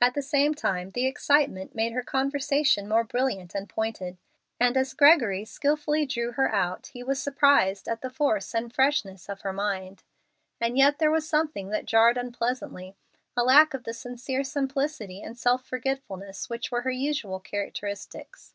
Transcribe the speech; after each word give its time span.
At 0.00 0.14
the 0.14 0.22
same 0.22 0.54
time 0.54 0.92
the 0.92 1.06
excitement 1.06 1.74
made 1.74 1.92
her 1.92 2.02
conversation 2.02 2.88
more 2.88 3.04
brilliant 3.04 3.54
and 3.54 3.68
pointed, 3.68 4.16
and 4.58 4.74
as 4.74 4.94
Gregory 4.94 5.44
skilfully 5.44 6.06
drew 6.06 6.32
her 6.32 6.50
out, 6.50 6.86
he 6.94 7.02
was 7.02 7.20
surprised 7.20 7.86
at 7.86 8.00
the 8.00 8.08
force 8.08 8.54
and 8.54 8.72
freshness 8.72 9.28
of 9.28 9.42
her 9.42 9.52
mind. 9.52 10.02
And 10.62 10.78
yet 10.78 10.98
there 10.98 11.10
was 11.10 11.28
something 11.28 11.68
that 11.72 11.84
jarred 11.84 12.16
unpleasantly, 12.16 12.96
a 13.36 13.44
lack 13.44 13.74
of 13.74 13.84
the 13.84 13.92
sincere 13.92 14.44
simplicity 14.44 15.20
and 15.20 15.36
self 15.36 15.62
forgetfulness 15.66 16.48
which 16.48 16.70
were 16.70 16.80
her 16.80 16.90
usual 16.90 17.38
characteristics. 17.38 18.54